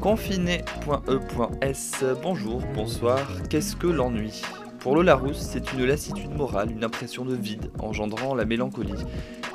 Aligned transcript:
Confiné.e.s 0.00 2.04
Bonjour, 2.22 2.62
bonsoir, 2.74 3.26
qu'est-ce 3.50 3.76
que 3.76 3.86
l'ennui? 3.86 4.42
Pour 4.78 4.96
le 4.96 5.02
Larousse, 5.02 5.38
c'est 5.38 5.72
une 5.72 5.84
lassitude 5.84 6.34
morale, 6.34 6.70
une 6.70 6.84
impression 6.84 7.24
de 7.24 7.34
vide, 7.34 7.70
engendrant 7.80 8.34
la 8.34 8.44
mélancolie. 8.44 8.94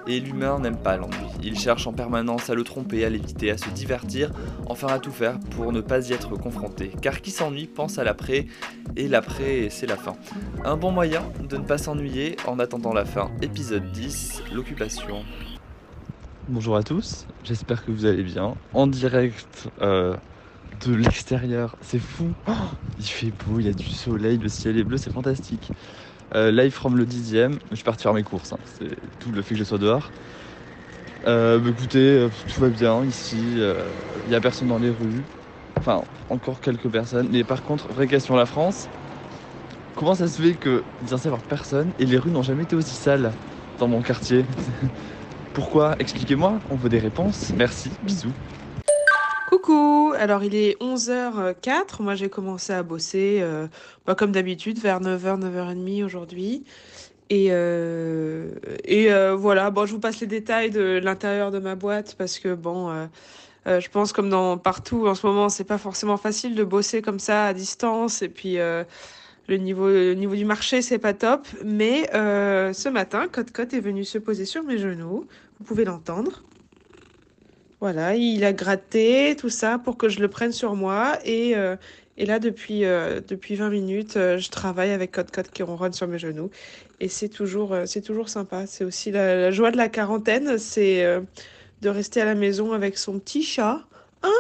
Et 0.05 0.20
l'humain 0.20 0.59
n'aime 0.59 0.77
pas 0.77 0.98
l'ennui. 0.98 1.16
Il 1.41 1.57
cherche 1.57 1.88
en 1.88 1.93
permanence 1.93 2.50
à 2.50 2.55
le 2.55 2.64
tromper, 2.64 3.05
à 3.05 3.09
l'éviter, 3.09 3.52
à 3.52 3.57
se 3.57 3.70
divertir, 3.70 4.32
enfin 4.66 4.88
à 4.88 5.00
tout 5.00 5.12
faire 5.12 5.39
pour 5.52 5.71
ne 5.71 5.80
pas 5.80 6.09
y 6.09 6.14
être 6.14 6.36
confronté. 6.36 6.91
Car 7.02 7.21
qui 7.21 7.32
s'ennuie 7.32 7.68
pense 7.68 7.98
à 8.00 8.04
l'après, 8.04 8.48
et 8.98 9.08
l'après, 9.08 9.70
c'est 9.70 9.88
la 9.88 9.95
fin. 9.95 10.16
Un 10.66 10.76
bon 10.76 10.91
moyen 10.91 11.23
de 11.50 11.58
ne 11.58 11.63
pas 11.63 11.77
s'ennuyer 11.77 12.36
en 12.45 12.59
attendant 12.59 12.94
la 12.94 13.05
fin. 13.05 13.31
Épisode 13.41 13.91
10, 13.91 14.44
l'occupation. 14.54 15.23
Bonjour 16.49 16.76
à 16.76 16.84
tous, 16.84 17.26
j'espère 17.45 17.85
que 17.85 17.91
vous 17.91 18.05
allez 18.05 18.23
bien. 18.23 18.55
En 18.73 18.88
direct 18.88 19.70
euh, 19.81 20.17
de 20.85 20.94
l'extérieur, 20.94 21.77
c'est 21.80 21.99
fou. 21.99 22.34
Oh, 22.48 22.52
il 22.99 23.05
fait 23.05 23.31
beau, 23.45 23.59
il 23.59 23.67
y 23.67 23.70
a 23.70 23.73
du 23.73 23.85
soleil, 23.85 24.38
le 24.38 24.49
ciel 24.49 24.77
est 24.77 24.84
bleu, 24.84 24.98
c'est 24.98 25.13
fantastique. 25.13 25.72
Euh, 26.36 26.52
live 26.52 26.72
from 26.72 26.98
le 26.98 27.05
dixième, 27.05 27.60
je 27.70 27.76
suis 27.76 27.84
parti 27.84 28.04
faire 28.04 28.14
mes 28.14 28.23
courses, 28.23 28.54
hein. 28.54 28.58
c'est 28.66 28.96
tout 29.20 29.32
le 29.32 29.42
fait 29.44 29.54
que 29.54 29.60
je 29.60 29.64
sois 29.64 29.78
dehors. 29.78 30.12
Euh, 31.28 31.59
bah, 31.59 31.70
écoutez, 31.70 32.00
euh, 32.00 32.30
tout 32.54 32.59
va 32.59 32.70
bien 32.70 33.06
ici, 33.06 33.38
il 33.56 34.30
n'y 34.30 34.36
a 34.36 34.42
personne 34.42 34.68
dans 34.68 34.80
les 34.80 34.90
rues. 34.90 35.23
Enfin, 35.78 36.02
encore 36.30 36.59
quelques 36.59 36.90
personnes. 36.90 37.28
Mais 37.32 37.44
par 37.44 37.62
contre, 37.64 37.92
vraie 37.94 38.08
question, 38.08 38.36
la 38.36 38.46
France, 38.46 38.88
comment 39.96 40.16
ça 40.16 40.28
se 40.28 40.42
fait 40.42 40.56
que 40.56 40.84
y 41.02 41.14
avoir 41.14 41.44
personne 41.44 41.92
et 42.00 42.06
les 42.06 42.18
rues 42.18 42.32
n'ont 42.32 42.42
jamais 42.44 42.64
été 42.64 42.76
aussi 42.76 42.95
sales 42.95 43.31
dans 43.78 43.88
mon 43.88 44.02
quartier? 44.02 44.45
Pourquoi? 45.54 45.95
Expliquez-moi, 46.00 46.59
on 46.70 46.76
veut 46.76 46.90
des 46.90 47.00
réponses. 47.00 47.52
Merci, 47.56 47.92
bisous. 48.02 48.34
Coucou, 49.64 50.14
alors 50.17 50.44
il 50.44 50.56
est 50.56 50.78
11h04, 50.81 52.02
moi 52.02 52.16
j'ai 52.16 52.28
commencé 52.28 52.73
à 52.73 52.83
bosser 52.83 53.39
euh, 53.42 53.67
bah, 54.06 54.14
comme 54.14 54.33
d'habitude 54.33 54.78
vers 54.78 55.00
9h, 55.00 55.39
9h30 55.39 56.03
aujourd'hui. 56.03 56.66
Et, 57.30 57.47
euh, 57.52 58.50
euh, 58.89 59.36
voilà, 59.38 59.72
bon, 59.72 59.86
je 59.86 59.94
vous 59.94 60.02
passe 60.02 60.19
les 60.19 60.28
détails 60.28 60.69
de 60.69 61.00
l'intérieur 61.02 61.50
de 61.50 61.59
ma 61.59 61.75
boîte 61.75 62.16
parce 62.17 62.39
que 62.39 62.53
bon, 62.53 63.08
je 63.66 63.88
pense 63.88 64.11
comme 64.11 64.30
dans 64.30 64.58
partout 64.58 65.08
en 65.08 65.16
ce 65.16 65.25
moment, 65.25 65.47
c'est 65.47 65.64
pas 65.64 65.78
forcément 65.78 66.17
facile 66.17 66.56
de 66.56 66.66
bosser 66.66 67.02
comme 67.02 67.19
ça 67.19 67.45
à 67.45 67.53
distance 67.53 68.22
et 68.22 68.28
puis 68.28 68.58
le 68.58 69.58
niveau, 69.58 69.88
le 69.88 70.14
niveau 70.14 70.36
du 70.36 70.44
marché, 70.44 70.81
c'est 70.81 71.00
pas 71.00 71.14
top. 71.14 71.47
Mais 71.64 72.09
ce 72.11 72.89
matin, 72.89 73.30
Cote 73.31 73.52
Cote 73.52 73.73
est 73.73 73.80
venu 73.80 74.03
se 74.03 74.17
poser 74.17 74.44
sur 74.44 74.64
mes 74.64 74.78
genoux, 74.78 75.25
vous 75.59 75.66
pouvez 75.66 75.86
l'entendre. 75.86 76.44
Voilà, 77.84 78.16
il 78.16 78.45
a 78.45 78.53
gratté 78.53 79.36
tout 79.38 79.50
ça 79.50 79.78
pour 79.78 79.98
que 79.98 80.08
je 80.08 80.22
le 80.22 80.30
prenne 80.30 80.53
sur 80.53 80.73
moi. 80.73 81.17
Et, 81.26 81.58
euh, 81.58 81.76
et 82.16 82.25
là, 82.25 82.40
depuis, 82.40 82.86
euh, 82.86 83.20
depuis 83.28 83.56
20 83.56 83.70
minutes, 83.72 84.16
euh, 84.16 84.38
je 84.38 84.50
travaille 84.50 84.92
avec 84.92 85.12
Code 85.12 85.30
Code 85.31 85.50
qui 85.50 85.64
ronronne 85.64 85.92
sur 85.92 86.08
mes 86.08 86.17
genoux. 86.17 86.50
Et 87.02 87.09
c'est 87.09 87.28
toujours, 87.28 87.75
c'est 87.86 88.00
toujours 88.00 88.30
sympa. 88.30 88.67
C'est 88.67 88.86
aussi 88.86 89.12
la, 89.12 89.52
joie 89.52 89.70
de 89.70 89.75
la 89.75 89.90
quarantaine, 89.90 90.58
c'est 90.59 91.03
de 91.81 91.90
rester 91.90 92.22
à 92.22 92.25
la 92.25 92.36
maison 92.36 92.72
avec 92.72 92.98
son 92.98 93.20
petit 93.20 93.44
chat. 93.44 93.81
Hein? 94.22 94.31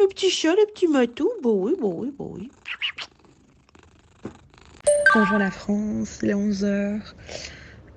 Le 0.00 0.06
petit 0.06 0.30
chat, 0.30 0.54
le 0.54 0.64
petit 0.72 0.88
matou? 0.88 1.30
Bon 1.42 1.66
oui, 1.66 1.74
bon 1.78 2.00
oui, 2.00 2.14
bon 2.16 2.32
oui. 2.34 2.50
Bonjour 5.14 5.36
la 5.36 5.50
France, 5.50 6.20
il 6.22 6.30
est 6.30 6.34
11h. 6.34 7.02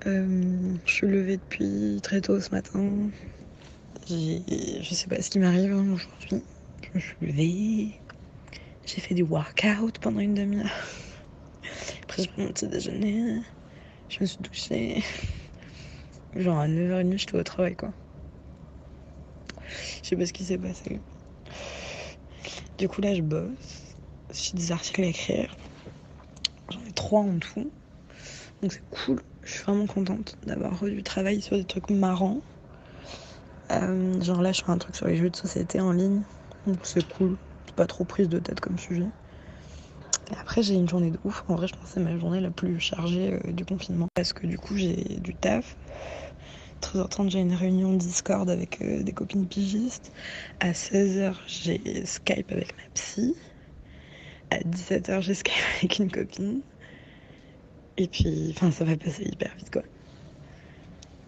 je 0.04 0.92
suis 0.92 1.06
levée 1.06 1.38
depuis 1.38 2.00
très 2.02 2.20
tôt 2.20 2.38
ce 2.38 2.50
matin. 2.50 3.08
Je 4.10 4.92
sais 4.92 5.06
pas 5.06 5.22
ce 5.22 5.30
qui 5.30 5.38
m'arrive 5.38 5.72
hein, 5.72 5.86
aujourd'hui. 5.92 6.42
Je 6.82 6.88
me 6.94 7.00
suis 7.00 7.14
levée. 7.20 8.00
J'ai 8.84 9.00
fait 9.00 9.14
du 9.14 9.22
workout 9.22 9.98
pendant 10.00 10.18
une 10.18 10.34
demi-heure. 10.34 10.66
Après, 12.02 12.22
j'ai 12.22 12.28
pris 12.28 12.42
mon 12.42 12.48
petit 12.48 12.66
déjeuner. 12.66 13.40
Je 14.08 14.18
me 14.20 14.26
suis 14.26 14.38
douchée. 14.40 15.04
Genre 16.34 16.58
à 16.58 16.66
9h30, 16.66 17.18
j'étais 17.18 17.36
au 17.36 17.42
travail, 17.44 17.76
quoi. 17.76 17.92
Je 20.02 20.08
sais 20.08 20.16
pas 20.16 20.26
ce 20.26 20.32
qui 20.32 20.42
s'est 20.42 20.58
passé. 20.58 20.98
Du 22.78 22.88
coup, 22.88 23.00
là, 23.02 23.14
je 23.14 23.22
bosse. 23.22 23.94
J'ai 24.32 24.54
des 24.54 24.72
articles 24.72 25.02
à 25.02 25.06
écrire. 25.06 25.56
J'en 26.72 26.80
ai 26.80 26.92
trois 26.92 27.20
en 27.20 27.38
tout. 27.38 27.70
Donc, 28.60 28.72
c'est 28.72 28.82
cool. 28.90 29.22
Je 29.44 29.52
suis 29.52 29.62
vraiment 29.62 29.86
contente 29.86 30.36
d'avoir 30.44 30.82
du 30.82 31.04
travail 31.04 31.40
sur 31.40 31.56
des 31.56 31.64
trucs 31.64 31.90
marrants. 31.90 32.40
Euh, 33.70 34.20
genre 34.20 34.42
là, 34.42 34.52
je 34.52 34.62
fais 34.62 34.70
un 34.70 34.78
truc 34.78 34.96
sur 34.96 35.06
les 35.06 35.16
jeux 35.16 35.30
de 35.30 35.36
société 35.36 35.80
en 35.80 35.92
ligne. 35.92 36.22
Donc 36.66 36.86
c'est 36.86 37.06
cool. 37.08 37.36
C'est 37.66 37.74
pas 37.74 37.86
trop 37.86 38.04
prise 38.04 38.28
de 38.28 38.38
tête 38.38 38.60
comme 38.60 38.78
sujet. 38.78 39.06
Et 40.30 40.36
après, 40.36 40.62
j'ai 40.62 40.74
une 40.74 40.88
journée 40.88 41.10
de 41.10 41.18
ouf. 41.24 41.44
En 41.48 41.56
vrai, 41.56 41.66
je 41.66 41.74
pense 41.74 41.84
que 41.86 41.90
c'est 41.94 42.00
ma 42.00 42.16
journée 42.18 42.40
la 42.40 42.50
plus 42.50 42.78
chargée 42.80 43.34
euh, 43.44 43.52
du 43.52 43.64
confinement. 43.64 44.06
Parce 44.14 44.32
que 44.32 44.46
du 44.46 44.58
coup, 44.58 44.76
j'ai 44.76 45.18
du 45.20 45.34
taf. 45.34 45.76
13h30, 46.80 47.30
j'ai 47.30 47.40
une 47.40 47.54
réunion 47.54 47.92
Discord 47.94 48.48
avec 48.48 48.80
euh, 48.82 49.02
des 49.02 49.12
copines 49.12 49.46
pigistes. 49.48 50.12
À 50.60 50.72
16h, 50.74 51.34
j'ai 51.46 52.06
Skype 52.06 52.50
avec 52.52 52.76
ma 52.76 52.84
psy. 52.94 53.36
À 54.50 54.58
17h, 54.64 55.20
j'ai 55.20 55.34
Skype 55.34 55.54
avec 55.78 55.98
une 55.98 56.10
copine. 56.10 56.62
Et 57.96 58.08
puis, 58.08 58.50
enfin, 58.56 58.70
ça 58.72 58.84
va 58.84 58.96
passer 58.96 59.22
hyper 59.24 59.54
vite, 59.56 59.70
quoi. 59.70 59.82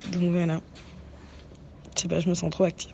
Donc 0.05 0.31
voilà. 0.31 0.61
Je 1.97 2.03
sais 2.03 2.09
pas, 2.09 2.21
je 2.21 2.29
me 2.29 2.35
sens 2.35 2.51
trop 2.51 2.65
active. 2.65 2.93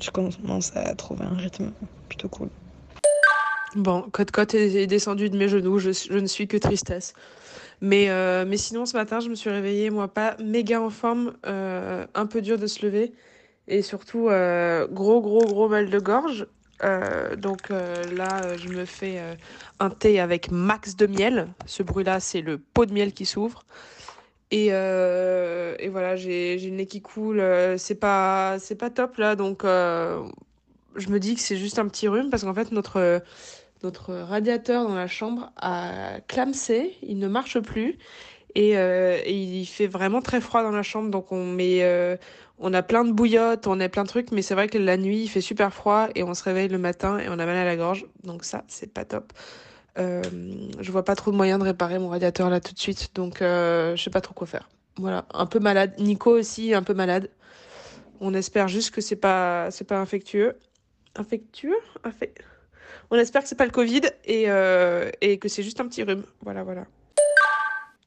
Je 0.00 0.10
commence 0.10 0.76
à 0.76 0.94
trouver 0.94 1.24
un 1.24 1.34
rythme 1.34 1.72
plutôt 2.08 2.28
cool. 2.28 2.48
Bon, 3.74 4.02
Côte 4.12 4.30
Côte 4.30 4.54
est 4.54 4.86
descendu 4.86 5.28
de 5.28 5.36
mes 5.36 5.48
genoux, 5.48 5.78
je, 5.78 6.18
ne 6.18 6.26
suis 6.26 6.48
que 6.48 6.56
tristesse. 6.56 7.12
Mais, 7.80 8.08
euh, 8.08 8.44
mais 8.46 8.56
sinon, 8.56 8.86
ce 8.86 8.96
matin, 8.96 9.20
je 9.20 9.28
me 9.28 9.34
suis 9.34 9.50
réveillée, 9.50 9.90
moi, 9.90 10.08
pas 10.08 10.36
méga 10.42 10.80
en 10.80 10.90
forme, 10.90 11.34
euh, 11.46 12.06
un 12.14 12.26
peu 12.26 12.40
dur 12.40 12.58
de 12.58 12.66
se 12.66 12.84
lever. 12.84 13.12
Et 13.66 13.82
surtout, 13.82 14.28
euh, 14.28 14.86
gros, 14.88 15.20
gros, 15.20 15.44
gros 15.44 15.68
mal 15.68 15.90
de 15.90 15.98
gorge. 15.98 16.46
donc 17.36 17.68
là, 17.70 18.56
je 18.56 18.68
me 18.68 18.84
fais 18.84 19.20
un 19.80 19.90
thé 19.90 20.20
avec 20.20 20.50
max 20.50 20.96
de 20.96 21.06
miel. 21.06 21.48
Ce 21.66 21.82
bruit-là, 21.82 22.20
c'est 22.20 22.40
le 22.40 22.58
pot 22.58 22.86
de 22.86 22.92
miel 22.92 23.12
qui 23.12 23.26
s'ouvre. 23.26 23.64
Et, 24.50 24.68
euh, 24.70 25.74
et 25.78 25.88
voilà, 25.88 26.16
j'ai 26.16 26.58
le 26.58 26.70
nez 26.70 26.86
qui 26.86 27.02
coule. 27.02 27.40
Euh, 27.40 27.76
c'est 27.78 27.94
pas, 27.94 28.56
pas 28.78 28.90
top 28.90 29.16
là. 29.18 29.36
Donc, 29.36 29.64
euh, 29.64 30.22
je 30.96 31.08
me 31.10 31.20
dis 31.20 31.34
que 31.34 31.40
c'est 31.40 31.56
juste 31.56 31.78
un 31.78 31.86
petit 31.88 32.08
rhume 32.08 32.30
parce 32.30 32.44
qu'en 32.44 32.54
fait, 32.54 32.72
notre, 32.72 33.22
notre 33.82 34.14
radiateur 34.14 34.86
dans 34.88 34.94
la 34.94 35.06
chambre 35.06 35.52
a 35.56 36.20
clamsé. 36.28 36.96
Il 37.02 37.18
ne 37.18 37.28
marche 37.28 37.58
plus. 37.60 37.98
Et, 38.54 38.70
et, 38.72 39.32
il 39.32 39.66
fait 39.66 39.86
vraiment 39.86 40.22
très 40.22 40.40
froid 40.40 40.62
dans 40.62 40.70
la 40.70 40.82
chambre. 40.82 41.10
Donc, 41.10 41.32
on 41.32 41.44
met. 41.44 42.18
on 42.58 42.72
a 42.74 42.82
plein 42.82 43.04
de 43.04 43.12
bouillottes, 43.12 43.66
on 43.66 43.78
a 43.80 43.88
plein 43.88 44.04
de 44.04 44.08
trucs, 44.08 44.32
mais 44.32 44.42
c'est 44.42 44.54
vrai 44.54 44.68
que 44.68 44.78
la 44.78 44.96
nuit, 44.96 45.22
il 45.24 45.28
fait 45.28 45.42
super 45.42 45.72
froid 45.74 46.08
et 46.14 46.22
on 46.24 46.34
se 46.34 46.42
réveille 46.42 46.68
le 46.68 46.78
matin 46.78 47.18
et 47.18 47.28
on 47.28 47.38
a 47.38 47.46
mal 47.46 47.50
à 47.56 47.64
la 47.64 47.76
gorge. 47.76 48.06
Donc, 48.24 48.44
ça, 48.44 48.64
c'est 48.68 48.92
pas 48.92 49.04
top. 49.04 49.32
Euh, 49.98 50.22
je 50.80 50.92
vois 50.92 51.04
pas 51.04 51.16
trop 51.16 51.30
de 51.30 51.36
moyens 51.36 51.58
de 51.58 51.64
réparer 51.64 51.98
mon 51.98 52.08
radiateur 52.08 52.50
là 52.50 52.60
tout 52.60 52.72
de 52.72 52.78
suite, 52.78 53.10
donc 53.14 53.42
euh, 53.42 53.96
je 53.96 54.02
sais 54.02 54.10
pas 54.10 54.20
trop 54.20 54.34
quoi 54.34 54.46
faire. 54.46 54.68
Voilà, 54.96 55.26
un 55.32 55.46
peu 55.46 55.58
malade. 55.58 55.94
Nico 55.98 56.30
aussi, 56.30 56.74
un 56.74 56.82
peu 56.82 56.94
malade. 56.94 57.30
On 58.20 58.34
espère 58.34 58.68
juste 58.68 58.92
que 58.92 59.00
c'est 59.00 59.16
pas, 59.16 59.70
c'est 59.70 59.84
pas 59.84 59.98
infectieux. 59.98 60.56
Infectueux 61.16 61.76
On 63.10 63.16
espère 63.16 63.42
que 63.42 63.48
c'est 63.48 63.58
pas 63.58 63.64
le 63.64 63.70
Covid 63.70 64.02
et, 64.24 64.44
euh, 64.48 65.10
et 65.20 65.38
que 65.38 65.48
c'est 65.48 65.62
juste 65.62 65.80
un 65.80 65.88
petit 65.88 66.02
rhume. 66.02 66.24
Voilà, 66.42 66.62
voilà. 66.62 66.86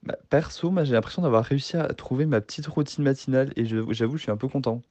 Bah, 0.04 0.18
perso, 0.30 0.74
j'ai 0.84 0.94
l'impression 0.94 1.22
d'avoir 1.22 1.46
réussi 1.46 1.78
à 1.78 1.88
trouver 1.94 2.26
ma 2.26 2.42
petite 2.42 2.68
routine 2.68 3.04
matinale 3.04 3.54
et 3.56 3.66
j'avoue, 3.66 4.18
je 4.18 4.24
suis 4.24 4.32
un 4.32 4.38
peu 4.38 4.48
content 4.48 4.82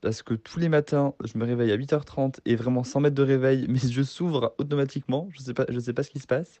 parce 0.00 0.22
que 0.22 0.34
tous 0.34 0.58
les 0.58 0.68
matins, 0.68 1.14
je 1.24 1.38
me 1.38 1.44
réveille 1.44 1.72
à 1.72 1.76
8h30 1.76 2.36
et 2.44 2.56
vraiment 2.56 2.84
sans 2.84 3.00
mètres 3.00 3.16
de 3.16 3.22
réveil, 3.22 3.66
mes 3.68 3.74
yeux 3.74 4.04
s'ouvrent 4.04 4.54
automatiquement. 4.58 5.28
Je 5.32 5.40
sais 5.40 5.80
sais 5.80 5.92
pas 5.92 6.02
ce 6.02 6.10
qui 6.10 6.18
se 6.18 6.26
passe. 6.26 6.60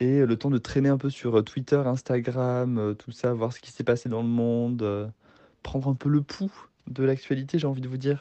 Et 0.00 0.26
le 0.26 0.36
temps 0.36 0.50
de 0.50 0.58
traîner 0.58 0.88
un 0.88 0.98
peu 0.98 1.10
sur 1.10 1.38
euh, 1.38 1.42
Twitter, 1.42 1.76
Instagram, 1.76 2.78
euh, 2.78 2.94
tout 2.94 3.12
ça, 3.12 3.32
voir 3.34 3.52
ce 3.52 3.60
qui 3.60 3.70
s'est 3.70 3.84
passé 3.84 4.08
dans 4.08 4.22
le 4.22 4.28
monde, 4.28 4.82
euh, 4.82 5.06
prendre 5.62 5.88
un 5.88 5.94
peu 5.94 6.08
le 6.08 6.22
pouls 6.22 6.50
de 6.88 7.04
l'actualité, 7.04 7.58
j'ai 7.58 7.68
envie 7.68 7.80
de 7.80 7.88
vous 7.88 7.98
dire. 7.98 8.20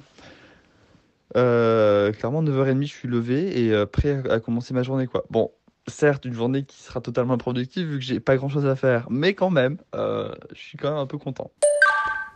clairement, 1.33 2.43
9h30, 2.43 2.81
je 2.83 2.93
suis 2.93 3.07
levé 3.07 3.65
et 3.65 3.85
prêt 3.87 4.21
à, 4.29 4.39
commencer 4.39 4.75
ma 4.75 4.83
journée. 4.83 5.07
Bon, 5.31 5.49
certes, 5.87 6.25
une 6.25 6.35
journée 6.35 6.63
qui 6.65 6.83
sera 6.83 7.01
totalement 7.01 7.37
productive 7.39 7.87
vu 7.87 7.97
que 7.97 8.05
j'ai 8.05 8.19
pas 8.19 8.37
grand 8.37 8.49
chose 8.49 8.67
à 8.67 8.75
faire, 8.75 9.07
mais 9.09 9.33
quand 9.33 9.49
même, 9.49 9.77
je 9.93 10.31
suis 10.53 10.77
quand 10.77 10.91
même 10.91 10.99
un 10.99 11.07
peu 11.07 11.17
content. 11.17 11.49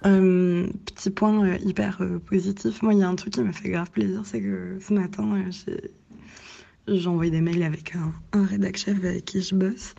Euh, 0.05 0.67
petit 0.85 1.09
point 1.09 1.45
euh, 1.45 1.57
hyper 1.63 2.01
euh, 2.01 2.19
positif, 2.19 2.81
moi 2.81 2.93
il 2.93 2.99
y 2.99 3.03
a 3.03 3.09
un 3.09 3.15
truc 3.15 3.33
qui 3.33 3.41
m'a 3.41 3.53
fait 3.53 3.69
grave 3.69 3.89
plaisir, 3.89 4.21
c'est 4.25 4.41
que 4.41 4.77
ce 4.79 4.93
matin 4.93 5.49
j'ai 6.87 7.07
envoyé 7.07 7.31
des 7.31 7.41
mails 7.41 7.63
avec 7.63 7.95
un, 7.95 8.13
un 8.33 8.45
rédac 8.45 8.77
chef 8.77 8.97
avec 8.97 9.25
qui 9.25 9.41
je 9.41 9.55
bosse 9.55 9.95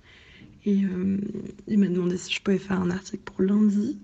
et 0.64 0.82
il 1.69 1.78
m'a 1.78 1.87
demandé 1.87 2.16
si 2.16 2.32
je 2.32 2.43
pouvais 2.43 2.58
faire 2.58 2.81
un 2.81 2.90
article 2.90 3.22
pour 3.25 3.43
lundi 3.43 3.98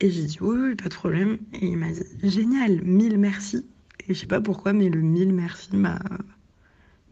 Et 0.00 0.10
j'ai 0.10 0.24
dit 0.24 0.38
oui, 0.40 0.56
oui, 0.58 0.74
pas 0.74 0.88
de 0.88 0.94
problème. 0.94 1.38
Et 1.52 1.66
il 1.66 1.76
m'a 1.76 1.90
dit 1.90 2.02
génial, 2.22 2.80
mille 2.82 3.18
merci. 3.18 3.66
Et 4.08 4.14
je 4.14 4.20
sais 4.20 4.26
pas 4.26 4.40
pourquoi, 4.40 4.72
mais 4.72 4.88
le 4.88 5.00
mille 5.02 5.34
merci 5.34 5.76
m'a 5.76 5.98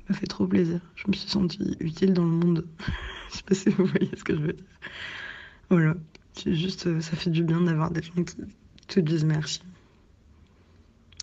m'a 0.09 0.15
fait 0.15 0.27
trop 0.27 0.47
plaisir. 0.47 0.81
Je 0.97 1.05
me 1.09 1.13
suis 1.13 1.29
sentie 1.29 1.77
utile 1.81 2.15
dans 2.15 2.25
le 2.25 2.31
monde. 2.31 2.67
je 3.31 3.37
sais 3.37 3.43
pas 3.43 3.55
si 3.55 3.69
vous 3.69 3.85
voyez 3.85 4.11
ce 4.17 4.25
que 4.25 4.35
je 4.35 4.41
veux 4.41 4.53
dire. 4.55 4.65
Voilà. 5.71 5.95
C'est 6.39 6.55
juste, 6.55 6.87
euh, 6.87 7.01
ça 7.01 7.17
fait 7.17 7.31
du 7.31 7.43
bien 7.43 7.61
d'avoir 7.61 7.91
des 7.91 8.01
gens 8.01 8.13
qui 8.15 8.37
te 8.87 9.01
disent 9.01 9.25
merci. 9.25 9.61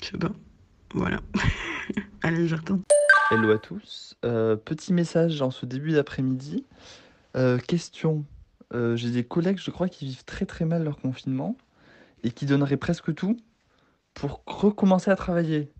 Je 0.01 0.07
sais 0.07 0.17
pas. 0.17 0.31
Voilà. 0.93 1.21
Allez, 2.21 2.49
je 2.49 2.55
retourne. 2.55 2.81
Hello 3.31 3.51
à 3.51 3.57
tous. 3.57 4.17
Euh, 4.25 4.57
petit 4.57 4.91
message 4.91 5.41
en 5.41 5.51
ce 5.51 5.65
début 5.65 5.93
d'après-midi. 5.93 6.65
Euh, 7.37 7.57
question. 7.59 8.25
J'ai 8.73 9.09
des 9.09 9.23
collègues, 9.23 9.57
je 9.57 9.71
crois, 9.71 9.87
qui 9.87 10.03
vivent 10.03 10.25
très 10.25 10.45
très 10.45 10.65
mal 10.65 10.83
leur 10.83 10.97
confinement 10.97 11.55
et 12.23 12.31
qui 12.31 12.45
donneraient 12.45 12.75
presque 12.75 13.15
tout 13.15 13.37
pour 14.13 14.43
recommencer 14.45 15.09
à 15.09 15.15
travailler. 15.15 15.71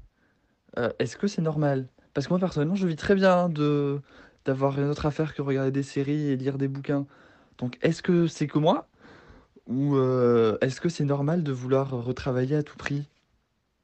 Est-ce 0.99 1.17
que 1.17 1.27
c'est 1.27 1.41
normal? 1.41 1.89
Parce 2.13 2.27
que 2.27 2.31
moi 2.31 2.39
personnellement, 2.39 2.75
je 2.75 2.87
vis 2.87 2.95
très 2.95 3.15
bien 3.15 3.37
hein, 3.37 3.49
de 3.49 3.99
d'avoir 4.45 4.79
une 4.79 4.87
autre 4.87 5.05
affaire 5.05 5.33
que 5.33 5.41
regarder 5.41 5.71
des 5.71 5.83
séries 5.83 6.29
et 6.29 6.37
lire 6.37 6.57
des 6.57 6.69
bouquins. 6.69 7.05
Donc 7.57 7.77
est-ce 7.81 8.01
que 8.01 8.27
c'est 8.27 8.47
que 8.47 8.59
moi? 8.59 8.87
Ou 9.67 9.95
euh, 9.95 10.57
est-ce 10.61 10.79
que 10.79 10.89
c'est 10.89 11.05
normal 11.05 11.43
de 11.43 11.51
vouloir 11.51 11.89
retravailler 11.89 12.55
à 12.55 12.63
tout 12.63 12.77
prix? 12.77 13.07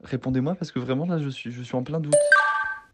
Répondez-moi 0.03 0.55
parce 0.55 0.71
que 0.71 0.79
vraiment 0.79 1.05
là, 1.05 1.17
je 1.19 1.29
suis, 1.29 1.51
je 1.51 1.61
suis 1.63 1.75
en 1.75 1.83
plein 1.83 1.99
doute. 1.99 2.15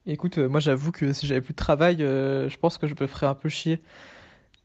Écoute, 0.06 0.38
euh, 0.38 0.48
moi 0.48 0.60
j'avoue 0.60 0.92
que 0.92 1.12
si 1.12 1.28
j'avais 1.28 1.42
plus 1.42 1.54
de 1.54 1.58
travail, 1.58 2.02
euh, 2.02 2.50
je 2.50 2.58
pense 2.58 2.78
que 2.78 2.88
je 2.88 2.96
me 3.00 3.08
ferais 3.08 3.28
un 3.28 3.36
peu 3.36 3.50
chier. 3.50 3.82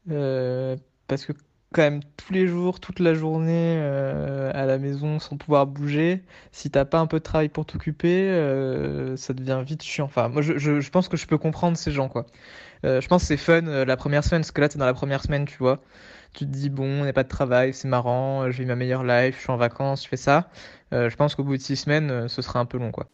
Parce 0.07 1.25
que 1.25 1.33
quand 1.73 1.81
même 1.81 2.01
tous 2.17 2.31
les 2.31 2.47
jours, 2.47 2.79
toute 2.79 2.99
la 2.99 3.13
journée 3.13 3.77
à 3.81 4.65
la 4.65 4.77
maison 4.77 5.19
sans 5.19 5.37
pouvoir 5.37 5.67
bouger, 5.67 6.23
si 6.51 6.69
t'as 6.69 6.85
pas 6.85 6.99
un 6.99 7.07
peu 7.07 7.17
de 7.19 7.23
travail 7.23 7.49
pour 7.49 7.65
t'occuper, 7.65 8.29
ça 9.17 9.33
devient 9.33 9.61
vite 9.65 9.83
chiant. 9.83 10.05
Enfin, 10.05 10.29
moi 10.29 10.41
je 10.41 10.89
pense 10.89 11.09
que 11.09 11.17
je 11.17 11.27
peux 11.27 11.37
comprendre 11.37 11.77
ces 11.77 11.91
gens 11.91 12.09
quoi. 12.09 12.25
Euh, 12.85 13.01
je 13.01 13.07
pense 13.07 13.23
que 13.23 13.27
c'est 13.27 13.37
fun 13.37 13.65
euh, 13.67 13.85
la 13.85 13.97
première 13.97 14.23
semaine, 14.23 14.41
parce 14.41 14.51
que 14.51 14.61
là 14.61 14.69
t'es 14.69 14.79
dans 14.79 14.85
la 14.85 14.93
première 14.93 15.21
semaine, 15.21 15.45
tu 15.45 15.57
vois. 15.57 15.81
Tu 16.33 16.45
te 16.45 16.51
dis 16.51 16.69
bon, 16.69 17.01
on 17.01 17.05
n'a 17.05 17.13
pas 17.13 17.23
de 17.23 17.29
travail, 17.29 17.73
c'est 17.73 17.87
marrant, 17.87 18.49
je 18.49 18.57
vis 18.61 18.65
ma 18.65 18.75
meilleure 18.75 19.03
life, 19.03 19.35
je 19.37 19.41
suis 19.41 19.51
en 19.51 19.57
vacances, 19.57 20.03
je 20.03 20.09
fais 20.09 20.17
ça. 20.17 20.49
Euh, 20.93 21.09
je 21.09 21.15
pense 21.15 21.35
qu'au 21.35 21.43
bout 21.43 21.57
de 21.57 21.61
six 21.61 21.75
semaines, 21.75 22.11
euh, 22.11 22.27
ce 22.27 22.41
sera 22.41 22.59
un 22.59 22.65
peu 22.65 22.77
long 22.77 22.91
quoi. 22.91 23.07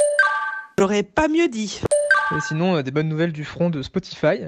J'aurais 0.77 1.03
pas 1.03 1.27
mieux 1.27 1.49
dit. 1.49 1.81
Et 2.35 2.41
sinon, 2.41 2.77
euh, 2.77 2.83
des 2.83 2.91
bonnes 2.91 3.09
nouvelles 3.09 3.31
du 3.31 3.43
front 3.43 3.69
de 3.69 3.81
Spotify. 3.81 4.41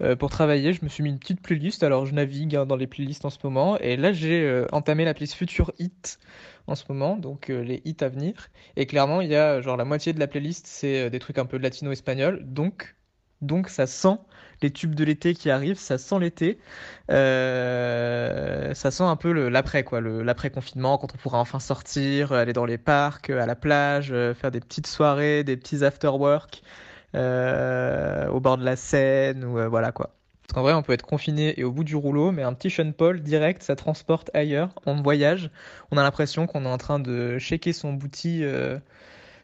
Euh, 0.00 0.16
pour 0.16 0.30
travailler, 0.30 0.72
je 0.72 0.82
me 0.82 0.88
suis 0.88 1.02
mis 1.02 1.10
une 1.10 1.18
petite 1.18 1.42
playlist. 1.42 1.82
Alors, 1.82 2.06
je 2.06 2.14
navigue 2.14 2.56
hein, 2.56 2.64
dans 2.64 2.76
les 2.76 2.86
playlists 2.86 3.26
en 3.26 3.30
ce 3.30 3.38
moment. 3.44 3.78
Et 3.78 3.96
là, 3.96 4.12
j'ai 4.12 4.42
euh, 4.42 4.66
entamé 4.72 5.04
la 5.04 5.12
playlist 5.12 5.34
Future 5.34 5.72
Hit 5.78 6.18
en 6.66 6.74
ce 6.74 6.84
moment, 6.88 7.16
donc 7.16 7.50
euh, 7.50 7.62
les 7.62 7.82
hits 7.84 7.96
à 8.00 8.08
venir. 8.08 8.48
Et 8.76 8.86
clairement, 8.86 9.20
il 9.20 9.30
y 9.30 9.36
a 9.36 9.60
genre 9.60 9.76
la 9.76 9.84
moitié 9.84 10.12
de 10.12 10.18
la 10.18 10.26
playlist, 10.26 10.66
c'est 10.66 11.02
euh, 11.02 11.10
des 11.10 11.18
trucs 11.18 11.38
un 11.38 11.44
peu 11.46 11.58
latino-espagnol. 11.58 12.40
Donc, 12.42 12.96
donc, 13.42 13.68
ça 13.68 13.86
sent 13.86 14.16
les 14.62 14.70
tubes 14.72 14.94
de 14.94 15.04
l'été 15.04 15.34
qui 15.34 15.50
arrivent, 15.50 15.78
ça 15.78 15.98
sent 15.98 16.18
l'été. 16.18 16.58
Euh, 17.10 18.74
ça 18.74 18.90
sent 18.90 19.02
un 19.04 19.16
peu 19.16 19.32
l'après, 19.48 19.84
quoi, 19.84 20.00
le- 20.00 20.22
l'après-confinement, 20.22 20.98
quand 20.98 21.14
on 21.14 21.18
pourra 21.18 21.38
enfin 21.40 21.60
sortir, 21.60 22.32
aller 22.32 22.52
dans 22.52 22.64
les 22.64 22.78
parcs, 22.78 23.30
à 23.30 23.46
la 23.46 23.54
plage, 23.56 24.12
euh, 24.12 24.34
faire 24.34 24.50
des 24.50 24.60
petites 24.60 24.86
soirées, 24.86 25.44
des 25.44 25.56
petits 25.56 25.84
after-work 25.84 26.62
euh, 27.14 28.28
au 28.28 28.40
bord 28.40 28.58
de 28.58 28.64
la 28.64 28.76
Seine, 28.76 29.44
ou 29.44 29.58
voilà 29.70 29.92
quoi. 29.92 30.10
Parce 30.42 30.54
qu'en 30.54 30.62
vrai, 30.62 30.72
on 30.74 30.82
peut 30.82 30.92
être 30.92 31.02
confiné 31.06 31.58
et 31.58 31.64
au 31.64 31.72
bout 31.72 31.84
du 31.84 31.96
rouleau, 31.96 32.30
mais 32.32 32.42
un 32.42 32.52
petit 32.54 32.70
Sean 32.70 32.92
Paul 32.92 33.20
direct, 33.22 33.62
ça 33.62 33.74
transporte 33.76 34.30
ailleurs, 34.34 34.70
en 34.86 35.02
voyage. 35.02 35.50
On 35.90 35.98
a 35.98 36.02
l'impression 36.02 36.46
qu'on 36.46 36.64
est 36.64 36.68
en 36.68 36.78
train 36.78 37.00
de 37.00 37.38
shaker 37.38 37.74
son 37.74 37.98
euh, 38.44 38.78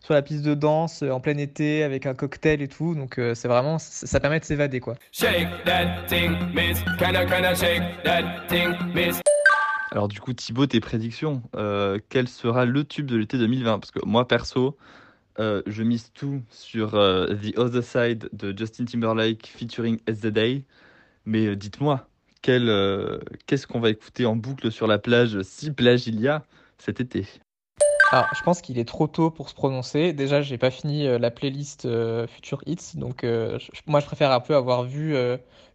sur 0.02 0.14
la 0.14 0.22
piste 0.22 0.42
de 0.42 0.54
danse 0.54 1.02
euh, 1.02 1.10
en 1.10 1.20
plein 1.20 1.36
été 1.38 1.82
avec 1.82 2.06
un 2.06 2.14
cocktail 2.14 2.62
et 2.62 2.68
tout. 2.68 2.94
Donc 2.94 3.18
euh, 3.18 3.34
c'est 3.34 3.48
vraiment, 3.48 3.78
ça, 3.78 4.06
ça 4.06 4.20
permet 4.20 4.40
de 4.40 4.44
s'évader 4.44 4.80
quoi. 4.80 4.94
Shake 5.12 5.48
that 5.64 6.06
thing, 6.08 6.32
miss. 6.54 6.82
Kinda, 6.98 7.24
kinda 7.24 7.54
shake 7.54 7.82
that 8.04 8.46
thing, 8.48 8.74
miss? 8.94 9.20
Alors 9.92 10.08
du 10.08 10.20
coup, 10.20 10.32
Thibaut, 10.32 10.66
tes 10.66 10.80
prédictions, 10.80 11.42
euh, 11.54 11.98
quel 12.08 12.26
sera 12.26 12.64
le 12.64 12.82
tube 12.82 13.06
de 13.06 13.16
l'été 13.16 13.36
2020? 13.36 13.78
Parce 13.78 13.90
que 13.90 14.00
moi, 14.06 14.26
perso, 14.26 14.78
euh, 15.38 15.62
je 15.66 15.82
mise 15.82 16.10
tout 16.14 16.42
sur 16.48 16.94
euh, 16.94 17.34
The 17.34 17.58
Other 17.58 17.84
Side 17.84 18.30
de 18.32 18.56
Justin 18.56 18.86
Timberlake 18.86 19.46
featuring 19.46 19.98
As 20.08 20.20
The 20.20 20.28
Day. 20.28 20.64
Mais 21.26 21.46
euh, 21.46 21.56
dites-moi, 21.56 22.08
quel, 22.40 22.68
euh, 22.68 23.18
qu'est-ce 23.46 23.66
qu'on 23.66 23.80
va 23.80 23.90
écouter 23.90 24.24
en 24.24 24.34
boucle 24.34 24.72
sur 24.72 24.86
la 24.86 24.98
plage, 24.98 25.40
si 25.42 25.70
plage 25.70 26.06
il 26.06 26.20
y 26.20 26.28
a, 26.28 26.42
cet 26.78 27.00
été? 27.00 27.26
Alors, 28.12 28.28
je 28.34 28.42
pense 28.42 28.60
qu'il 28.60 28.78
est 28.78 28.84
trop 28.84 29.06
tôt 29.06 29.30
pour 29.30 29.48
se 29.48 29.54
prononcer. 29.54 30.12
Déjà, 30.12 30.42
j'ai 30.42 30.58
pas 30.58 30.70
fini 30.70 31.06
euh, 31.06 31.18
la 31.18 31.30
playlist 31.30 31.86
euh, 31.86 32.26
Future 32.26 32.60
Hits, 32.66 32.96
donc 32.96 33.24
euh, 33.24 33.58
moi 33.86 34.00
je 34.00 34.06
préfère 34.06 34.30
un 34.32 34.40
peu 34.40 34.54
avoir 34.54 34.82
vu 34.84 35.16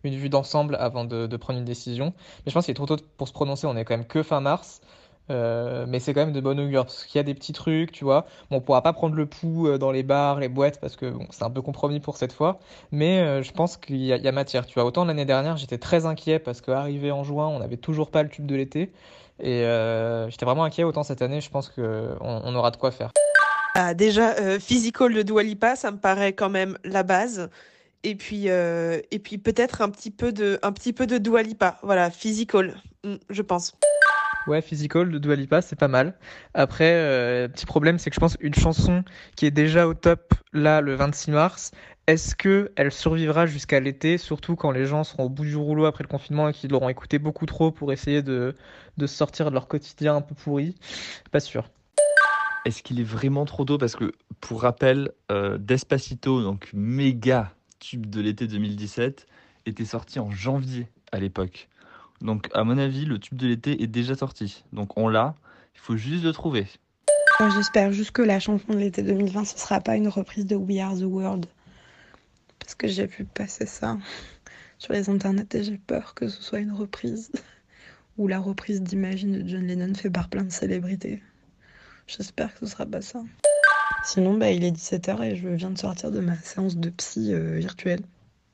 une 0.04 0.14
vue 0.16 0.30
d'ensemble 0.30 0.76
avant 0.80 1.04
de, 1.04 1.36
prendre 1.38 1.58
une 1.58 1.66
décision. 1.66 2.14
Mais 2.46 2.52
je 2.52 2.54
pense 2.54 2.66
qu'il 2.66 2.74
est 2.74 2.76
trop 2.76 2.86
tôt 2.86 2.98
pour 3.18 3.28
se 3.28 3.34
prononcer. 3.34 3.66
On 3.66 3.76
est 3.76 3.86
quand 3.86 3.98
même 3.98 4.06
que 4.06 4.22
fin 4.22 4.40
mars, 4.40 4.82
mais 5.30 6.00
c'est 6.00 6.14
quand 6.14 6.22
même 6.22 6.32
de 6.32 6.40
bonne 6.40 6.60
augure 6.60 6.86
parce 6.86 7.06
qu'il 7.06 7.18
y 7.18 7.22
a 7.22 7.24
des 7.24 7.34
petits 7.34 7.54
trucs, 7.54 7.92
tu 7.92 8.04
vois. 8.04 8.28
Bon, 8.52 8.58
on 8.58 8.62
pourra 8.62 8.84
pas 8.84 8.94
prendre 8.94 9.16
le 9.16 9.26
pouls 9.26 9.78
dans 9.80 9.92
les 9.92 10.04
bars, 10.04 10.40
les 10.40 10.48
boîtes 10.48 10.80
parce 10.80 10.96
que 10.96 11.14
c'est 11.32 11.44
un 11.44 11.50
peu 11.50 11.64
compromis 11.64 12.00
pour 12.00 12.18
cette 12.18 12.34
fois. 12.34 12.60
Mais 12.92 13.42
je 13.42 13.52
pense 13.52 13.78
qu'il 13.78 13.98
y 13.98 14.08
y 14.10 14.28
a 14.28 14.32
matière, 14.32 14.68
tu 14.68 14.76
vois. 14.76 14.86
Autant 14.86 15.06
l'année 15.06 15.26
dernière, 15.26 15.58
j'étais 15.58 15.80
très 15.80 16.06
inquiet 16.06 16.38
parce 16.38 16.62
qu'arrivé 16.62 17.12
en 17.12 17.24
juin, 17.24 17.48
on 17.48 17.58
n'avait 17.60 17.78
toujours 17.78 18.12
pas 18.12 18.22
le 18.22 18.30
tube 18.30 18.46
de 18.46 18.56
l'été. 18.56 18.92
Et 19.40 19.64
euh, 19.64 20.30
j'étais 20.30 20.46
vraiment 20.46 20.64
inquiet. 20.64 20.84
Autant 20.84 21.04
cette 21.04 21.22
année, 21.22 21.42
je 21.42 21.50
pense 21.50 21.70
que 21.70 22.16
on, 22.22 22.56
aura 22.56 22.72
de 22.72 22.78
quoi 22.78 22.92
faire. 22.92 23.12
Ah, 23.76 23.94
déjà, 23.94 24.32
euh, 24.40 24.60
Physical 24.60 25.14
de 25.14 25.22
Dua 25.22 25.44
Lipa, 25.44 25.76
ça 25.76 25.92
me 25.92 25.98
paraît 25.98 26.34
quand 26.34 26.50
même 26.50 26.78
la 26.84 27.04
base. 27.04 27.50
Et 28.04 28.16
puis, 28.16 28.50
euh, 28.50 29.00
et 29.12 29.20
puis 29.20 29.38
peut-être 29.38 29.82
un 29.82 29.90
petit 29.90 30.12
peu 30.12 30.32
de, 30.32 30.60
un 30.64 30.72
petit 30.72 30.94
peu 30.94 31.08
de 31.08 31.18
Dua 31.18 31.44
Lipa. 31.44 31.78
Voilà, 31.84 32.10
Physical, 32.10 32.76
mm, 33.04 33.16
je 33.30 33.42
pense. 33.42 33.74
Ouais, 34.48 34.62
Physical 34.62 35.12
de 35.12 35.18
Dua 35.18 35.36
Lipa, 35.36 35.62
c'est 35.62 35.76
pas 35.76 35.90
mal. 35.90 36.18
Après, 36.54 36.94
euh, 36.94 37.48
petit 37.50 37.66
problème, 37.66 38.00
c'est 38.00 38.10
que 38.10 38.16
je 38.16 38.20
pense 38.20 38.38
une 38.40 38.56
chanson 38.56 39.04
qui 39.36 39.46
est 39.46 39.52
déjà 39.52 39.88
au 39.88 39.94
top 39.94 40.34
là 40.54 40.80
le 40.80 40.96
26 40.96 41.32
mars, 41.32 41.72
est-ce 42.08 42.36
que 42.36 42.72
elle 42.78 42.92
survivra 42.92 43.46
jusqu'à 43.46 43.82
l'été, 43.82 44.18
surtout 44.18 44.56
quand 44.56 44.72
les 44.72 44.86
gens 44.86 45.04
seront 45.04 45.26
au 45.26 45.30
bout 45.30 45.44
du 45.44 45.58
rouleau 45.58 45.86
après 45.86 46.06
le 46.06 46.08
confinement 46.08 46.48
et 46.48 46.54
qu'ils 46.54 46.72
l'auront 46.72 46.88
écouté 46.88 47.20
beaucoup 47.20 47.46
trop 47.46 47.70
pour 47.70 47.92
essayer 47.92 48.22
de, 48.22 48.56
de 48.96 49.08
sortir 49.08 49.50
de 49.50 49.54
leur 49.54 49.68
quotidien 49.68 50.16
un 50.16 50.22
peu 50.22 50.34
pourri? 50.34 50.76
Pas 51.32 51.42
sûr. 51.42 51.70
Est-ce 52.64 52.82
qu'il 52.82 53.02
est 53.02 53.04
vraiment 53.04 53.44
trop 53.44 53.66
tôt? 53.66 53.78
Parce 53.78 53.96
que, 53.96 54.14
pour 54.40 54.62
rappel, 54.62 55.12
euh, 55.32 55.58
Despacito, 55.58 56.42
donc 56.42 56.70
méga 56.74 57.54
tube 57.80 58.06
de 58.06 58.22
l'été 58.22 58.48
2017, 58.48 59.28
était 59.66 59.86
sorti 59.86 60.20
en 60.20 60.32
janvier 60.32 60.88
à 61.12 61.20
l'époque. 61.20 61.68
Donc, 62.22 62.50
à 62.54 62.64
mon 62.64 62.78
avis, 62.78 63.06
le 63.06 63.20
tube 63.20 63.38
de 63.38 63.48
l'été 63.48 63.84
est 63.84 63.88
déjà 63.88 64.16
sorti. 64.16 64.64
Donc, 64.72 64.98
on 64.98 65.10
l'a, 65.10 65.36
il 65.76 65.82
faut 65.82 65.98
juste 65.98 66.24
le 66.24 66.32
trouver. 66.32 66.68
Moi, 67.40 67.50
J'espère 67.50 67.92
juste 67.92 68.12
que 68.12 68.22
la 68.22 68.40
chanson 68.40 68.74
de 68.74 68.78
l'été 68.78 69.04
2020, 69.04 69.46
ce 69.46 69.60
sera 69.60 69.82
pas 69.82 69.96
une 69.96 70.08
reprise 70.08 70.46
de 70.46 70.56
We 70.56 70.80
Are 70.80 70.96
the 70.96 71.04
World. 71.04 71.46
Parce 72.68 72.76
que 72.76 72.90
j'ai 72.90 73.06
vu 73.06 73.24
passer 73.24 73.66
ça 73.66 73.98
sur 74.78 74.92
les 74.92 75.10
internets 75.10 75.56
et 75.56 75.64
j'ai 75.64 75.78
peur 75.78 76.14
que 76.14 76.28
ce 76.28 76.44
soit 76.44 76.60
une 76.60 76.74
reprise. 76.74 77.32
Ou 78.18 78.28
la 78.28 78.40
reprise 78.40 78.82
d'Imagine 78.82 79.42
de 79.42 79.48
John 79.48 79.66
Lennon 79.66 79.94
fait 79.94 80.10
par 80.10 80.28
plein 80.28 80.44
de 80.44 80.52
célébrités. 80.52 81.24
J'espère 82.08 82.54
que 82.54 82.66
ce 82.66 82.74
sera 82.74 82.86
pas 82.86 83.00
ça. 83.00 83.24
Sinon, 84.04 84.38
bah, 84.38 84.52
il 84.52 84.66
est 84.66 84.72
17h 84.72 85.24
et 85.24 85.38
je 85.38 85.48
viens 85.48 85.70
de 85.70 85.78
sortir 85.78 86.12
de 86.12 86.20
ma 86.20 86.36
séance 86.36 86.76
de 86.76 86.90
psy 86.90 87.32
euh, 87.32 87.56
virtuelle. 87.56 88.02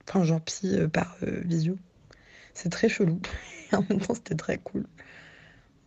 Enfin, 0.08 0.24
genre 0.24 0.41
psy 0.41 0.75
euh, 0.75 0.88
par 0.88 1.17
euh, 1.24 1.41
visio. 1.43 1.75
C'est 2.53 2.70
très 2.70 2.89
chelou. 2.89 3.20
Et 3.72 3.75
en 3.77 3.84
même 3.89 4.00
temps, 4.00 4.13
c'était 4.13 4.36
très 4.36 4.60
cool. 4.60 4.86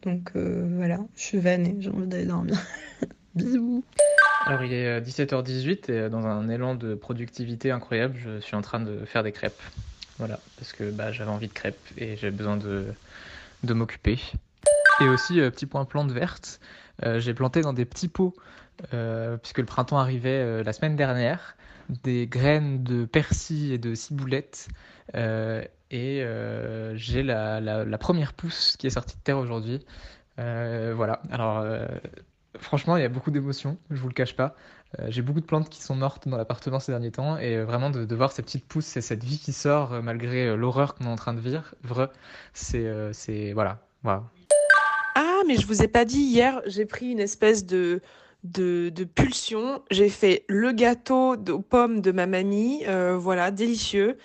Donc 0.02 0.32
voilà, 0.34 0.98
je 1.14 1.22
suis 1.22 1.38
vannée, 1.38 1.76
j'ai 1.78 1.90
envie 1.90 2.08
d'aller 2.08 2.26
dormir. 2.26 2.60
Bisous. 3.36 3.84
Alors 4.46 4.62
il 4.62 4.72
est 4.72 4.86
euh, 4.86 5.00
17h18 5.00 5.90
et 5.90 5.98
euh, 5.98 6.08
dans 6.08 6.24
un 6.24 6.48
élan 6.48 6.76
de 6.76 6.94
productivité 6.94 7.72
incroyable, 7.72 8.16
je 8.16 8.38
suis 8.38 8.54
en 8.54 8.62
train 8.62 8.78
de 8.78 9.04
faire 9.04 9.24
des 9.24 9.32
crêpes. 9.32 9.60
Voilà, 10.18 10.38
parce 10.56 10.72
que 10.72 10.88
bah, 10.90 11.10
j'avais 11.10 11.30
envie 11.30 11.48
de 11.48 11.52
crêpes 11.52 11.76
et 11.98 12.16
j'ai 12.16 12.30
besoin 12.30 12.56
de, 12.56 12.86
de 13.64 13.74
m'occuper. 13.74 14.20
Et 15.00 15.08
aussi, 15.08 15.40
euh, 15.40 15.50
petit 15.50 15.66
point 15.66 15.84
plante 15.84 16.12
verte, 16.12 16.60
euh, 17.04 17.18
j'ai 17.18 17.34
planté 17.34 17.60
dans 17.60 17.72
des 17.72 17.84
petits 17.84 18.08
pots, 18.08 18.34
euh, 18.94 19.36
puisque 19.36 19.58
le 19.58 19.64
printemps 19.64 19.98
arrivait 19.98 20.30
euh, 20.30 20.62
la 20.62 20.72
semaine 20.72 20.94
dernière, 20.94 21.56
des 22.04 22.28
graines 22.28 22.84
de 22.84 23.04
persil 23.04 23.72
et 23.72 23.78
de 23.78 23.94
ciboulette. 23.94 24.68
euh, 25.16 25.62
et 25.90 26.22
euh, 26.22 26.96
j'ai 26.96 27.22
la, 27.22 27.60
la, 27.60 27.84
la 27.84 27.98
première 27.98 28.32
pousse 28.32 28.76
qui 28.76 28.86
est 28.86 28.90
sortie 28.90 29.16
de 29.16 29.22
terre 29.22 29.38
aujourd'hui. 29.38 29.84
Euh, 30.38 30.92
voilà, 30.96 31.20
alors 31.30 31.58
euh, 31.58 31.86
franchement, 32.60 32.96
il 32.96 33.02
y 33.02 33.04
a 33.04 33.08
beaucoup 33.08 33.30
d'émotions, 33.30 33.78
je 33.90 34.00
vous 34.00 34.08
le 34.08 34.14
cache 34.14 34.36
pas. 34.36 34.56
Euh, 35.00 35.06
j'ai 35.08 35.22
beaucoup 35.22 35.40
de 35.40 35.46
plantes 35.46 35.68
qui 35.68 35.82
sont 35.82 35.96
mortes 35.96 36.28
dans 36.28 36.36
l'appartement 36.36 36.78
ces 36.78 36.92
derniers 36.92 37.10
temps 37.10 37.38
et 37.38 37.56
euh, 37.56 37.64
vraiment 37.64 37.90
de, 37.90 38.14
voir 38.14 38.32
ces 38.32 38.42
petites 38.42 38.66
pousses 38.66 38.96
et 38.96 39.00
cette 39.00 39.24
vie 39.24 39.38
qui 39.38 39.52
sort 39.52 39.92
euh, 39.92 40.00
malgré 40.00 40.56
l'horreur 40.56 40.94
qu'on 40.94 41.04
est 41.04 41.08
en 41.08 41.16
train 41.16 41.34
de 41.34 41.40
vivre, 41.40 41.74
c'est 42.54 42.86
c'est 43.12 43.52
voilà. 43.52 43.80
Ah, 44.04 45.40
mais 45.46 45.56
je 45.56 45.66
vous 45.66 45.82
ai 45.82 45.88
pas 45.88 46.04
dit 46.04 46.20
hier, 46.20 46.62
j'ai 46.66 46.86
pris 46.86 47.10
une 47.10 47.18
espèce 47.18 47.66
de, 47.66 48.00
de, 48.44 49.04
pulsion. 49.04 49.82
J'ai 49.90 50.08
fait 50.08 50.44
le 50.48 50.72
gâteau 50.72 51.34
aux 51.34 51.60
pommes 51.60 52.00
de 52.00 52.12
ma 52.12 52.26
mamie. 52.26 52.84
voilà, 53.14 53.50
délicieux. 53.50 54.16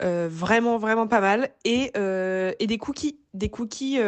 Vraiment, 0.00 0.78
vraiment 0.78 1.06
pas 1.06 1.20
mal. 1.20 1.50
Et, 1.64 1.92
et 1.94 2.66
des 2.66 2.78
cookies. 2.78 3.18
Des 3.34 3.50
cookies 3.50 3.98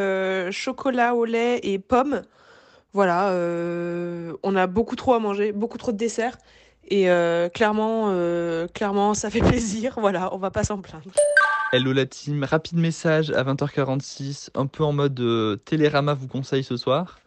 chocolat 0.50 1.14
au 1.14 1.24
lait 1.24 1.60
et 1.62 1.78
pommes. 1.78 2.22
Voilà, 2.94 3.30
euh, 3.30 4.32
on 4.42 4.56
a 4.56 4.66
beaucoup 4.66 4.96
trop 4.96 5.14
à 5.14 5.18
manger, 5.18 5.52
beaucoup 5.52 5.78
trop 5.78 5.92
de 5.92 5.96
desserts. 5.96 6.38
Et 6.90 7.10
euh, 7.10 7.50
clairement, 7.50 8.06
euh, 8.08 8.66
clairement, 8.66 9.12
ça 9.12 9.28
fait 9.30 9.40
plaisir. 9.46 9.96
Voilà, 9.98 10.34
on 10.34 10.38
va 10.38 10.50
pas 10.50 10.64
s'en 10.64 10.78
plaindre. 10.78 11.10
Hello 11.72 11.92
la 11.92 12.06
team, 12.06 12.44
rapide 12.44 12.78
message 12.78 13.30
à 13.30 13.44
20h46, 13.44 14.48
un 14.54 14.66
peu 14.66 14.84
en 14.84 14.92
mode 14.92 15.60
Télérama 15.66 16.14
vous 16.14 16.26
conseille 16.26 16.64
ce 16.64 16.78
soir, 16.78 17.18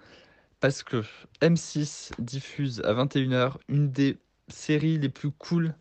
parce 0.60 0.82
que 0.82 1.04
M6 1.44 2.10
diffuse 2.18 2.82
à 2.84 2.94
21h 2.94 3.54
une 3.70 3.92
des 3.92 4.18
séries 4.48 4.98
les 4.98 5.10
plus 5.10 5.30
cool 5.30 5.76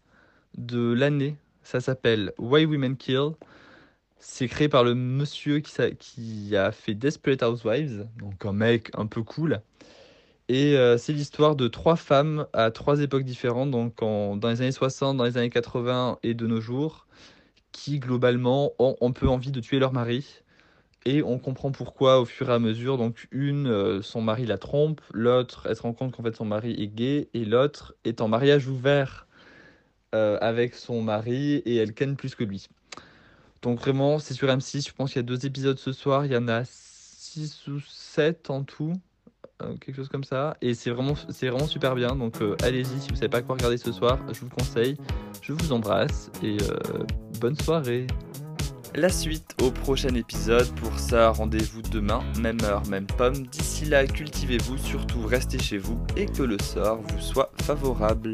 de 0.58 0.92
l'année. 0.92 1.38
Ça 1.62 1.80
s'appelle 1.80 2.32
Why 2.37 2.66
Women 2.66 2.99
Kill. 2.99 3.30
C'est 4.20 4.48
créé 4.48 4.68
par 4.68 4.84
le 4.84 4.94
monsieur 4.94 5.60
qui, 5.60 6.54
a 6.54 6.72
fait 6.72 6.94
Desperate 6.94 7.42
Housewives, 7.42 8.06
donc 8.18 8.44
un 8.44 8.52
mec 8.52 8.90
un 8.96 9.06
peu 9.06 9.22
cool. 9.22 9.62
Et 10.48 10.76
euh, 10.76 10.98
c'est 10.98 11.12
l'histoire 11.14 11.56
de 11.56 11.68
trois 11.68 11.96
femmes 11.96 12.46
à 12.52 12.70
trois 12.70 13.00
époques 13.00 13.24
différentes, 13.24 13.70
donc 13.70 14.00
dans 14.00 14.48
les 14.48 14.60
années 14.60 14.72
60, 14.72 15.16
dans 15.16 15.24
les 15.24 15.38
années 15.38 15.50
80 15.50 16.18
et 16.22 16.34
de 16.34 16.46
nos 16.46 16.60
jours 16.60 17.06
qui 17.72 17.98
globalement 17.98 18.72
ont 18.78 18.96
un 19.00 19.12
peu 19.12 19.28
envie 19.28 19.52
de 19.52 19.60
tuer 19.60 19.78
leur 19.78 19.92
mari. 19.92 20.42
Et 21.06 21.22
on 21.22 21.38
comprend 21.38 21.72
pourquoi 21.72 22.20
au 22.20 22.26
fur 22.26 22.50
et 22.50 22.52
à 22.52 22.58
mesure. 22.58 22.98
Donc 22.98 23.26
une, 23.30 23.68
euh, 23.68 24.02
son 24.02 24.20
mari 24.20 24.44
la 24.44 24.58
trompe, 24.58 25.00
l'autre, 25.14 25.66
elle 25.68 25.76
se 25.76 25.82
rend 25.82 25.94
compte 25.94 26.12
qu'en 26.12 26.22
fait 26.22 26.36
son 26.36 26.44
mari 26.44 26.72
est 26.78 26.88
gay, 26.88 27.28
et 27.32 27.44
l'autre 27.44 27.94
est 28.04 28.20
en 28.20 28.28
mariage 28.28 28.68
ouvert 28.68 29.26
euh, 30.14 30.36
avec 30.42 30.74
son 30.74 31.02
mari, 31.02 31.54
et 31.64 31.76
elle 31.76 31.94
ken 31.94 32.16
plus 32.16 32.34
que 32.34 32.44
lui. 32.44 32.68
Donc 33.62 33.81
vraiment, 33.81 34.19
c'est 34.19 34.35
sur 34.35 34.49
M6, 34.49 34.88
je 34.88 34.93
pense 34.93 35.12
qu'il 35.12 35.19
y 35.19 35.21
a 35.21 35.23
deux 35.23 35.45
épisodes 35.45 35.79
ce 35.79 35.93
soir, 35.93 36.25
il 36.25 36.33
y 36.33 36.37
en 36.37 36.49
a 36.49 36.62
six 36.64 37.69
ou 37.69 37.79
sept 37.81 38.49
en 38.49 38.62
tout, 38.62 38.95
euh, 39.62 39.76
quelque 39.76 39.97
chose 39.97 40.09
comme 40.09 40.25
ça. 40.25 40.57
Et 40.62 40.75
c'est 40.75 40.90
vraiment, 40.90 41.14
c'est 41.29 41.49
vraiment 41.49 41.67
super 41.67 41.95
bien, 41.95 42.17
donc 42.17 42.40
euh, 42.40 42.57
allez-y, 42.62 43.00
si 43.00 43.11
vous 43.11 43.17
savez 43.17 43.29
pas 43.29 43.43
quoi 43.43 43.57
regarder 43.57 43.76
ce 43.76 43.93
soir, 43.93 44.19
je 44.33 44.40
vous 44.40 44.47
le 44.47 44.55
conseille. 44.55 44.97
Je 45.43 45.52
vous 45.52 45.73
embrasse 45.73 46.31
et 46.43 46.57
euh, 46.62 47.05
bonne 47.40 47.57
soirée. 47.57 48.07
La 48.95 49.09
suite 49.09 49.55
au 49.62 49.71
prochain 49.71 50.14
épisode. 50.14 50.67
Pour 50.76 50.99
ça, 50.99 51.31
rendez-vous 51.31 51.83
demain, 51.83 52.23
même 52.40 52.59
heure, 52.64 52.85
même 52.88 53.07
pomme. 53.07 53.47
D'ici 53.47 53.85
là, 53.85 54.05
cultivez-vous, 54.07 54.79
surtout 54.79 55.25
restez 55.26 55.61
chez 55.61 55.79
vous 55.79 55.99
et 56.17 56.26
que 56.26 56.43
le 56.43 56.59
sort 56.59 57.00
vous 57.00 57.21
soit 57.21 57.52
favorable. 57.62 58.33